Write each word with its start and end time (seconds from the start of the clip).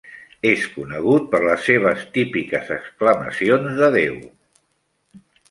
És 0.51 0.61
conegut 0.77 1.27
per 1.33 1.41
les 1.43 1.61
seves 1.71 2.05
típiques 2.15 2.73
exclamacions 2.77 3.79
d'"Adéu!". 3.83 4.19